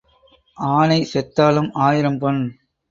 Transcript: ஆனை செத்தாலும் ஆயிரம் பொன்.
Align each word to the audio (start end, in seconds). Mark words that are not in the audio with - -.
ஆனை 0.57 0.99
செத்தாலும் 1.13 1.71
ஆயிரம் 1.81 2.19
பொன். 2.19 2.41